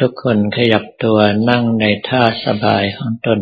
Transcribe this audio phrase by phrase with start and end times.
[0.00, 1.18] ทุกคนขยับตัว
[1.50, 3.40] นั่งในท่าสบายของตน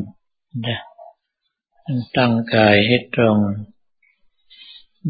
[2.17, 3.39] ตั้งกายให้ตรง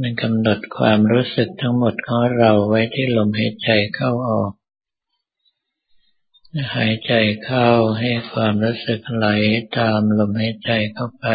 [0.01, 4.53] มันกำหนดความรู้สึกทั้งหมดของเราไว้ที่ลมหายใจเข้าออก
[6.77, 7.13] หายใจ
[7.45, 7.69] เข้า
[7.99, 9.27] ให้ความรู้สึกไหล
[9.79, 11.27] ตามลมหายใจเข้าไป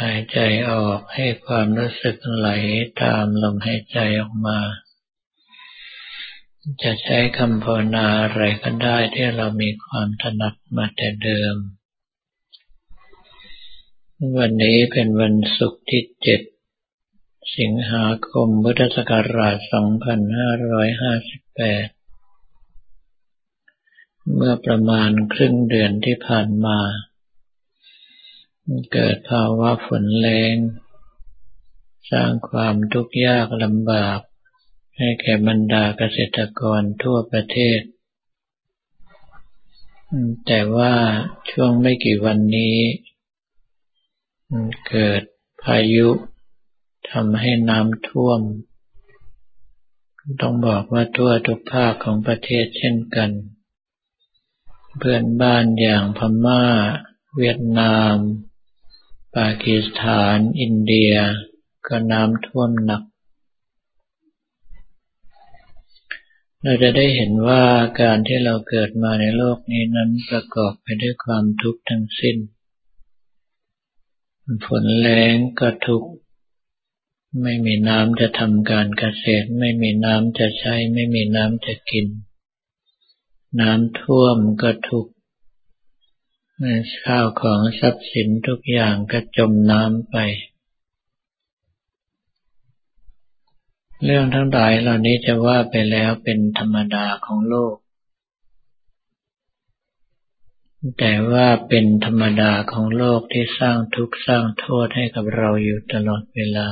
[0.00, 0.38] หายใจ
[0.70, 2.48] ออกให้ความรู้สึกไหล
[3.02, 4.58] ตามลมหายใจออกมา
[6.82, 11.54] จะใช้คำภาวนาอะไรก็ได้ที่เรามีความถนัดมาแต่เดิม
[14.38, 16.40] วันนี้เป็นวันศุกร์ที่เจ็ด
[17.58, 19.70] สิงหาคมพุทธศักราช 2558
[24.34, 26.78] เมื่อประมาณครึ่งเดือนที่ผ่านมา
[28.92, 30.56] เกิดภาวะฝนแรง
[32.10, 34.20] สร้างความทุกข์ยากลำบาก
[34.98, 37.80] ให้แก่บรรดาเกษตรกรทั่วประเทศ
[40.46, 40.94] แต่ว่า
[41.50, 42.76] ช่วงไม่กี่วันนี้
[44.88, 45.22] เกิด
[45.62, 46.08] พายุ
[47.10, 48.40] ทำให้น้ำท่วม
[50.40, 53.30] ต้องบอกว่าทั่วทุกภาคของประเทศเช่นกัน
[54.98, 56.62] เพื่อนบ้านอย่างพม่า
[57.36, 58.14] เวียดนาม
[59.36, 61.14] ปากีสถาน อินเดีย
[61.86, 63.02] ก็น้ำท่วมหนัก
[66.68, 67.64] เราจะได้เห็นว่า
[68.02, 72.36] การที่เราเกิดมาในโลกนี้นั้นประกอบไปด้วยความทุกข์ทั้งสิ้น
[74.66, 76.10] ฝนแรงก็ทุกข์
[77.42, 82.06] ไม่มีน้ำจะทำการเกษตร ไม่มีน้ำจะใช้ ไม่มีน้ำจะกิน
[83.60, 85.12] น้ำท่วมก็ทุกข์
[87.04, 90.16] ข้าวของทรัพย์สินทุกอย่างก็จมน้ำไป
[94.04, 97.76] เรื่องทั้งหลายเหล่านี้จะว่าไปแล้วเป็นธรรมดาของโลก
[100.98, 106.68] แต่ว่าเป็นธรรมดาของโลกที่สร้างทุกข์สร้างโทษให้กับเราอยู่ตลอดเวลา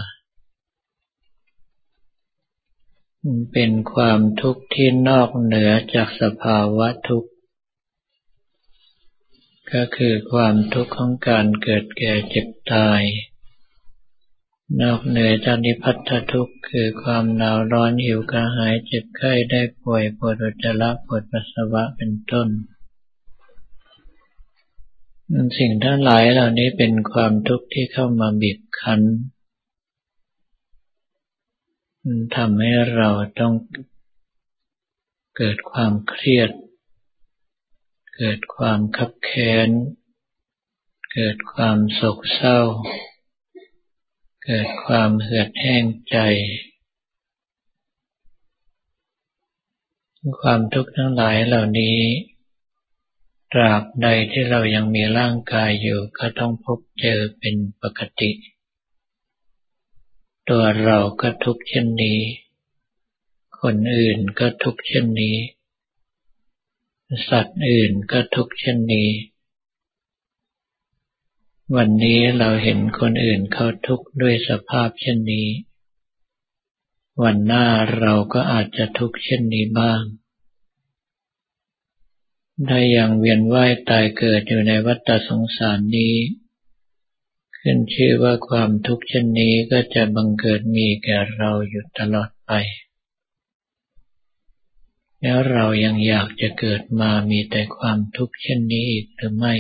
[3.53, 7.31] เป็นความทุกข์ที่นอกเหนือจากสภาวะทุกข์
[9.73, 13.03] ก็คือความทุกข์ของการเกิดแก่เจ็บตาย
[14.81, 22.49] นอกเหนือจากนิพัทธทุกข์คือความหนาวร้อนหิวกระหายเจ็บไข้ได้ป่วยปวดอุจจาระปวดปัสสาวะเป็นต้น
[25.59, 29.01] สิ่งทั้งหลายเหล่านี้เป็นความทุกข์ที่เข้ามาบีบคั้น
[32.37, 33.11] ทำให้เรา
[33.41, 33.55] ต้อง
[35.37, 36.51] เกิดความเครียด
[38.17, 39.69] เกิดความขับแค้น
[41.13, 42.61] เกิดความโศกเศร้า
[44.49, 46.17] เกิดความเหือดแห้งใจ
[50.41, 51.99] ความทุกข์ทั้งหลายเหล่านี้
[53.53, 58.31] ตราบใดที่เรายังมีร่างกายอยู่ก็ต้องพบเจอเป็นปกติ
[60.49, 62.19] ตัวเราก็ทุกข์เช่นนี้
[63.61, 65.37] คนอื่นก็ทุกข์เช่นนี้
[67.29, 69.09] สัตว์อื่นก็ทุกข์เช่นนี้
[71.77, 75.49] วันนี้เราเห็นคนอื่นเขาทุกข์ด้วยสภาพเช่นนี้
[77.23, 77.67] วันหน้า
[77.99, 80.03] เราก็อาจจะทุกข์เช่นนี้บ้าง
[82.67, 86.17] ได้ยังเวียนว่ายตายเกิดอยู่ในวัฏสงสารนี้
[87.59, 92.53] ขึ้นชื่อว่าความทุกข์เช่นนี้ก็จะบังเกิดมีแก่เราอยู่ตลอดไป
[95.23, 99.57] แล้วเรายังอยากจะเกิดมามีแต่ความทุกข์เช่นนี้อีกหรือไม่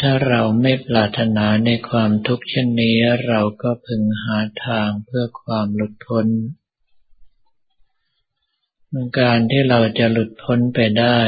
[0.00, 6.26] ถ้าเราไม่ปรารถนาในความทุกข์เช่นนี้เราก็พึงหาทางเพื่อความหลุดพ้น
[9.20, 11.20] การที่เราจะหลุดพ้นไปได้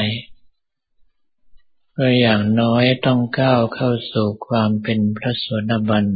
[1.97, 6.07] ก็อย่างน้อยต้องก้าวเข้าสู่ความเป็นพระสวดาบัน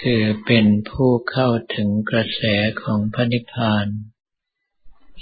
[0.00, 2.42] คือเป็นผู้เข้าถึงกระแส
[2.82, 3.86] ของพระนิพพาน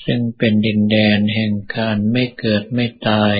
[0.04, 3.36] ซึ่งเป็นดินแดนแห่งการไม่เกิดไม่ตาย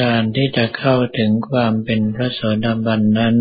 [0.00, 3.36] การที่จะเข้าถึงความเป็นพระโสดาบันนั้น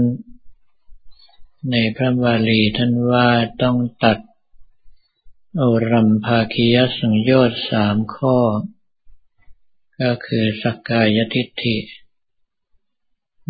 [1.71, 3.29] ในพระบาลีท่านว่า
[3.61, 4.17] ต้องตัด
[5.57, 8.37] โอรัมภาคียสังโยชน์สามข้อ
[10.01, 11.77] ก็คือสักกายทิฏฐิ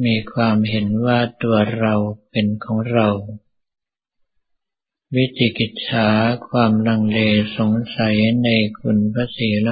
[0.05, 1.94] มีความเห็นว่าตัวเรา
[2.31, 3.07] เป็นของเรา
[5.15, 6.07] วิจิกิจฉา
[6.49, 7.19] ความลังเล
[7.57, 8.47] สงสัยใน
[8.79, 9.67] คุณพระศีล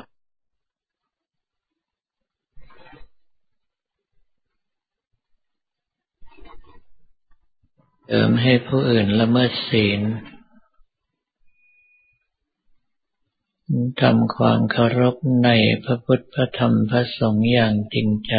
[8.11, 10.01] เติมให้ผู้อื่นละเมิดศีล
[14.01, 15.49] ทำความเคารพใน
[15.83, 18.35] พระพุทธพระธรรมพระสงฆ์อย่างจริงใจ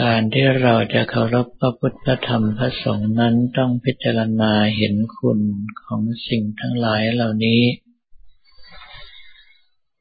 [0.00, 5.40] การที่เราจะเคารพพระพุทธพระธรรมพระสงฆ์นั้นต้องพิจารณาเห็นคุณ
[5.82, 7.62] ของสิ่งทั้งหลายเหล่านี้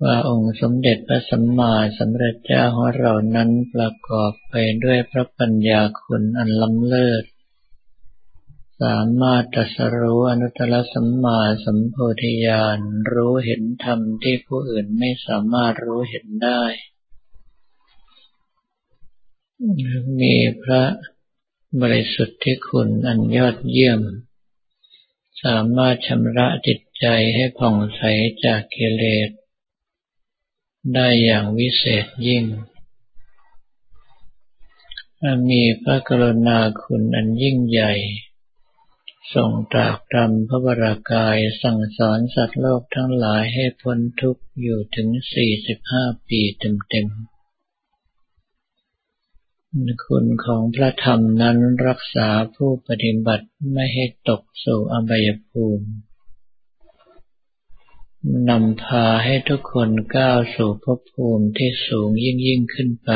[0.03, 7.25] ว่าองค์สมเด็จพระสัมมาสัมพุทธเจ้าของเรานั้นประกอบไปด้วยพระปัญญาคุณอันล้ำเลิศ
[8.81, 12.79] สามารถตรัสรู้อนุตตรสัมมาสัมโพธิญาณ
[13.13, 16.61] รู้เห็นธรรมที่ผู้อื่นไม่สามารถรู้เห็นได้
[20.21, 20.83] มีพระ
[21.81, 24.01] บริสุทธิ์ที่คุณอันยอดเยี่ยม
[25.43, 27.05] สามารถชำระจิตใจ
[27.35, 28.01] ให้ผ่องใส
[28.45, 29.29] จากกิเลส
[30.93, 32.43] ได้อย่างวิเศษยิ่ง
[35.49, 37.93] มีพระกรุณาคุณอันยิ่งใหญ่
[39.33, 47.39] ทรงตรากตรำพระวรากายสั่งสอนสัตว์โลกทั้งหลายให้พ้นทุกข์อยู่ถึงสี่สิบห้าปีเต็มๆ
[50.05, 51.57] คุณของพระธรรมนั้น
[51.87, 55.87] รักษาผู้ปฏิบัติไม่ให้ตกสู่อบายภูมิ
[58.49, 63.11] นำพาให้ทุกคนก้าวสู่ภพภูมิที่สูงยิ่งยิ่งขึ้นไป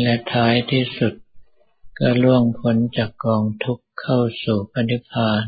[0.00, 1.14] และท้ายที่สุด
[1.98, 5.46] ก็ล่วงพ้นจากกองทุกข์ เข้าสู่ปณิพาน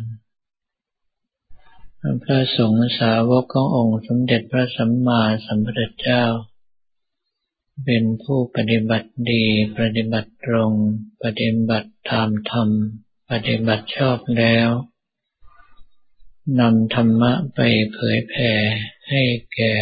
[2.22, 6.24] พระสงฆ์สาวกขององค์สมเด็จพระสัมมาสัมพุทธเจ้า
[7.84, 9.44] เป็นผู้ปฏิบัติดี
[9.78, 10.72] ปฏิบัติตรง
[11.22, 12.68] ปฏิบัติตามธรรม
[13.30, 14.68] ปฏิบัติชอบแล้ว
[16.60, 17.60] นำธรรมะไป
[17.92, 18.52] เผยแผ่
[19.08, 19.22] ให้
[19.54, 19.74] แก่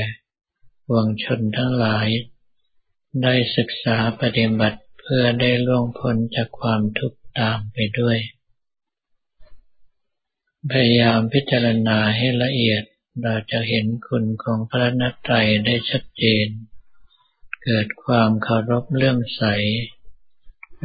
[0.92, 2.08] วงชนทั้งหลาย
[3.22, 8.18] ได้ศึกษาปฏิบัติเพื่อได้ล่วงพ้นจากความทุกข์ตามไปด้วย
[10.72, 12.82] พยายามพิจารณาให้ละเอียด
[13.22, 15.34] เราจะเห็นคุณของพระนัตไตร
[15.64, 16.48] ได้ชัดเจน
[17.64, 19.42] เกิดความเคารพเลื่อมใส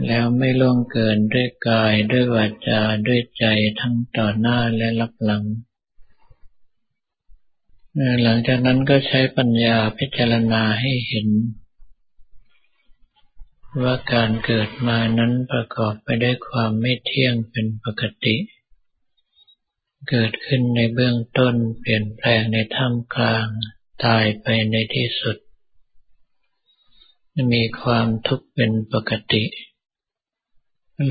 [0.07, 3.45] แล้วไม่ล่วงเกินด้วยกายด้วยวาจาด้วยใจ
[3.79, 5.43] ทั้งต่อหน้าและรับหลัง
[8.23, 11.27] หลังจากนั้นก็ใช้ปัญญาพิจารณาให้เห็น
[13.81, 18.35] ว่าการเกิดมานั้นประกอบไปด้วยความไม่เที่ยงเป็นปกติ
[20.09, 23.47] เกิดขึ้นในเบื้องต้นเปลี่ยนแปลงในท่ามกลาง
[24.05, 25.37] ตายไปในที่สุด
[27.53, 29.43] มีความทุกข์เป็นปกติ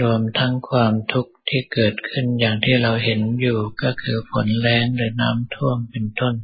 [0.01, 6.35] รวมทั้งความทุกข์ที่เกิดขึ้นอย่างที่เราเห็นอยู่ก็คือฝนแรงหรือน้ำท่วมเป็นต้น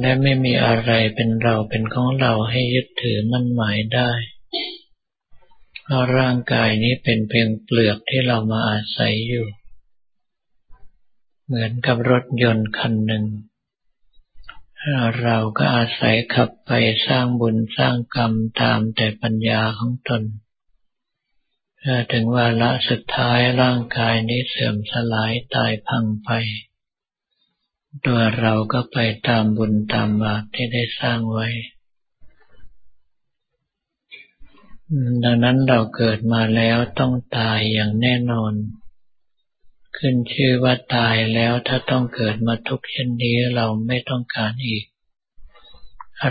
[0.00, 4.10] และไม่มีอะไรเป็นเราเป็นของเราให้ยึดถือมั่นหมายได้
[5.82, 9.46] เพราะร่างกายนี้เป็นเพียงเปลือกที่เรามาอาศัยอยู่
[11.50, 13.24] เหมือนกับรถยนต์คันหนึ่ง
[15.22, 16.70] เราก็อาศัยขับไป
[17.06, 20.22] สร้างบุญสร้างกรรมตามแต่ปัญญาของตน
[22.12, 26.30] ถึงวาระสุดท้ายร่างกายนี้เสื่อมสลายตายพังไป
[28.06, 28.98] ตัวเราก็ไป
[29.28, 31.48] ตามบุญตามบาปที่ได้สร้างไว้
[35.24, 38.52] ดังนั้นเราเกิดมาแล้วต้องตายอย่างแน่นอน
[39.96, 44.84] ขึ้นชื่อว่าตายแล้วถ้าต้องเกิดมาทุกเช่นนี้เราไม่ต้องการอีก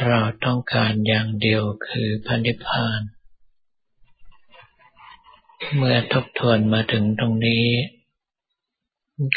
[0.05, 3.01] เราต้องการอย่างเดียวคือพันธิพาน
[5.75, 7.67] เมื่อทบทวนมาถึงตรงนี้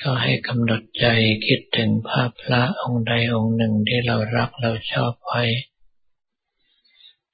[0.03, 1.07] ก็ให้กำหนดใจ
[1.47, 5.43] คิดถึงภาพพระองค์ใดองค์หนึ่งที่เรารักเราชอบไว้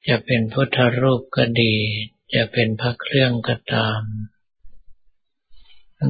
[0.09, 1.75] จะเป็นพุทธรูปก็ดี
[2.35, 4.03] จะเป็นพระเครื่องก็ตาม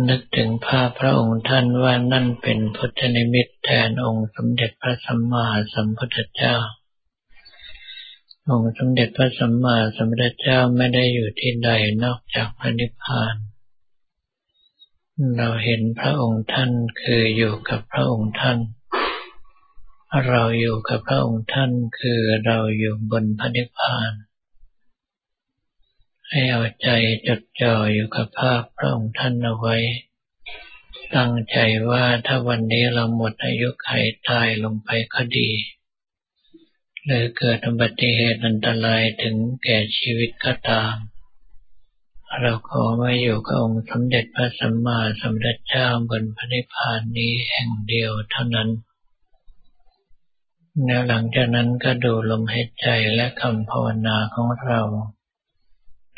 [0.08, 6.56] นึกถึงภาพพระองค์ท่านว่านั่นเป็นพุทธนิมิตแทนองค์สมเด็จพระสัมมาสัมพุทธเจ้า
[8.50, 11.70] องค์สมเด็จพระสัมมาสัมพุทธเจ้าไม่ได้อยู่ที่ใด
[12.04, 13.34] นอกจากพระนิพพาน
[15.36, 18.58] เราเห็นพระองค์ท่านคืออยู่กับพระองค์ท่าน
[20.28, 24.12] เราอยู่กับพระองค์ท่านคือเราอยู่บนพระนิพพาน
[26.30, 26.88] ให้เอาใจ
[27.26, 29.76] จดจ่ออยู่กับภาพพระองค์ท่านเอาไว้
[31.16, 31.58] ตั้งใจ
[31.90, 33.90] ว่าถ้าวันนี้เราหมดอายุไข
[34.28, 35.50] ตายลงไปก็ดี
[37.04, 40.94] หรือเกิดอุบัติเหตุอันตรายถึงแก่ชีวิตก็ตาม
[42.40, 48.68] เราขอมาอยู่กับองค์สมเด็จพระสัมมาสัมพุทธเจ้าบนพระนิพพานนี้แห่งเดียวเท่านั้น
[50.84, 54.80] แล้วหลังจากนั้นก็ดูลมหายใจและคำภาวนาของเรา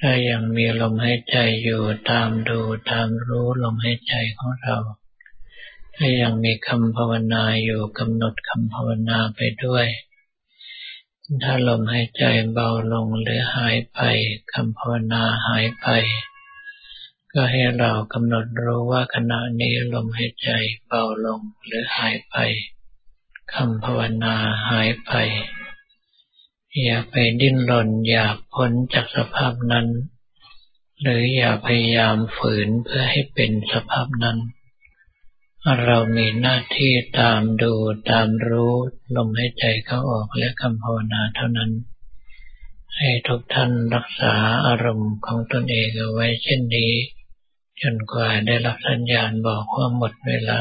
[0.00, 4.76] ถ้ายังมีลมหายใจอยู่ตามดูตามรู้ลมหายใจของเรา
[5.94, 9.86] ถ้ายังมีคำภาวนาอยู่กำหนดคำภาวนาไปด้วย
[11.44, 14.00] ถ้าลมหายใจเบาลงหรือหายไป
[14.52, 15.88] คำภาวนาหายไป
[17.32, 20.50] ก็ให้เรากำหนดรู้ว่าขณะนี้ลมหายใจ
[20.86, 22.36] เบาลงหรือหายไป
[23.54, 24.34] คำภาวนา
[24.68, 25.12] หายไป
[26.82, 29.86] อย่าไปดิ้นรนอยากพ้นจากสภาพนั้น
[31.02, 34.38] หรืออย่าพยายามฝืนเพื่อให้เป็นสภาพนั้น
[35.84, 37.74] เรามีหน้าที่ตามดู
[38.10, 38.74] ตามรู้
[39.16, 41.70] ลมหายใจเข้าออกและคำภาวนาเท่านั้น
[42.96, 44.34] ให้ทุกท่านรักษา
[44.66, 46.92] อารมณ์ของตนเองเอาไว้เช่นนี้
[47.82, 50.60] จนกว่าได้รับสัญญาณบอกว่าหมดเวลา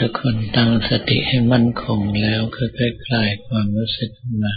[0.00, 4.10] ทุกคนตั้งสติให้มั่นคงแล้วค่อยๆคลายความรู้สึก
[4.42, 4.54] มา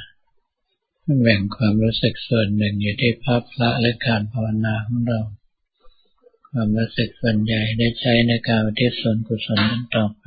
[1.21, 5.21] แบ่งความรู้สึกส่วนหนึ่งอยู่ที่ภาพพระและการภาวนาของเรา
[6.49, 9.59] ความรู้สึกส่วนใหญ่ได้ใช้ในการที่ส่วนกุศล
[9.95, 10.25] ต่อไป